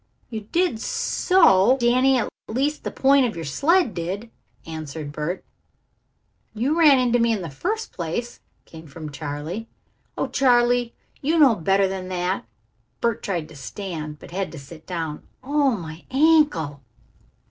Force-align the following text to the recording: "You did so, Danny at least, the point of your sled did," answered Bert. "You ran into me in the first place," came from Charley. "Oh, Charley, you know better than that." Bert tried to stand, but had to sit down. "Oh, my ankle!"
"You 0.31 0.47
did 0.51 0.79
so, 0.81 1.77
Danny 1.79 2.17
at 2.17 2.27
least, 2.47 2.83
the 2.83 2.89
point 2.89 3.27
of 3.27 3.35
your 3.35 3.45
sled 3.45 3.93
did," 3.93 4.31
answered 4.65 5.11
Bert. 5.11 5.45
"You 6.55 6.75
ran 6.79 6.97
into 6.97 7.19
me 7.19 7.31
in 7.31 7.43
the 7.43 7.51
first 7.51 7.91
place," 7.93 8.39
came 8.65 8.87
from 8.87 9.11
Charley. 9.11 9.69
"Oh, 10.17 10.25
Charley, 10.27 10.95
you 11.21 11.37
know 11.37 11.53
better 11.53 11.87
than 11.87 12.07
that." 12.07 12.45
Bert 12.99 13.21
tried 13.21 13.47
to 13.49 13.55
stand, 13.55 14.17
but 14.17 14.31
had 14.31 14.51
to 14.53 14.57
sit 14.57 14.87
down. 14.87 15.21
"Oh, 15.43 15.69
my 15.77 16.03
ankle!" 16.09 16.81